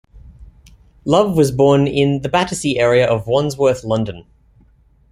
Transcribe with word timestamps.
Love 1.05 1.37
was 1.37 1.51
born 1.51 1.85
in 1.85 2.23
the 2.23 2.27
Battersea 2.27 2.79
area 2.79 3.05
of 3.07 3.27
Wandsworth, 3.27 3.83
London. 3.83 4.25